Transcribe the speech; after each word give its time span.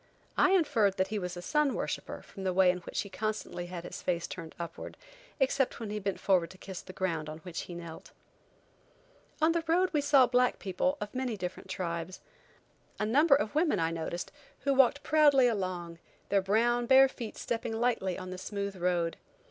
I 0.35 0.53
inferred 0.53 0.97
that 0.97 1.09
he 1.09 1.19
was 1.19 1.37
a 1.37 1.43
sun 1.43 1.75
worshipper 1.75 2.23
from 2.23 2.43
the 2.43 2.55
way 2.55 2.71
in 2.71 2.79
which 2.79 3.01
he 3.01 3.07
constantly 3.11 3.67
had 3.67 3.83
his 3.83 4.01
face 4.01 4.25
turned 4.25 4.55
upward, 4.57 4.97
except 5.39 5.79
when 5.79 5.91
he 5.91 5.99
bent 5.99 6.19
forward 6.19 6.49
to 6.49 6.57
kiss 6.57 6.81
the 6.81 6.91
ground 6.91 7.29
on 7.29 7.37
which 7.41 7.61
he 7.61 7.75
knelt. 7.75 8.09
On 9.43 9.51
the 9.51 9.63
road 9.67 9.91
we 9.93 10.01
saw 10.01 10.25
black 10.25 10.57
people 10.57 10.97
of 10.99 11.13
many 11.13 11.37
different 11.37 11.69
tribes. 11.69 12.19
A 12.99 13.05
number 13.05 13.35
of 13.35 13.53
women 13.53 13.79
I 13.79 13.91
noticed, 13.91 14.31
who 14.61 14.73
walked 14.73 15.03
proudly 15.03 15.47
along, 15.47 15.99
their 16.29 16.41
brown, 16.41 16.87
bare 16.87 17.07
feet 17.07 17.37
stepping 17.37 17.79
lightly 17.79 18.17
on 18.17 18.31
the 18.31 18.39
smooth 18.39 18.75
road. 18.77 19.17